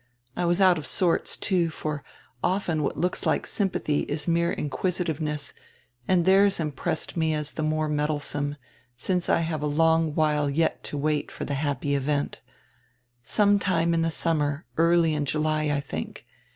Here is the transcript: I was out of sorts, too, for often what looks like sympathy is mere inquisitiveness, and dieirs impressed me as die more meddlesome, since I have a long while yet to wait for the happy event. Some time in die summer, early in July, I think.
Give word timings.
I 0.35 0.45
was 0.45 0.59
out 0.59 0.79
of 0.79 0.87
sorts, 0.87 1.37
too, 1.37 1.69
for 1.69 2.03
often 2.43 2.81
what 2.81 2.97
looks 2.97 3.27
like 3.27 3.45
sympathy 3.45 3.99
is 4.09 4.27
mere 4.27 4.51
inquisitiveness, 4.51 5.53
and 6.07 6.25
dieirs 6.25 6.59
impressed 6.59 7.15
me 7.15 7.35
as 7.35 7.51
die 7.51 7.61
more 7.61 7.87
meddlesome, 7.87 8.55
since 8.97 9.29
I 9.29 9.41
have 9.41 9.61
a 9.61 9.67
long 9.67 10.15
while 10.15 10.49
yet 10.49 10.83
to 10.85 10.97
wait 10.97 11.29
for 11.31 11.45
the 11.45 11.53
happy 11.53 11.93
event. 11.93 12.41
Some 13.21 13.59
time 13.59 13.93
in 13.93 14.01
die 14.01 14.09
summer, 14.09 14.65
early 14.75 15.13
in 15.13 15.23
July, 15.25 15.65
I 15.69 15.79
think. 15.81 16.25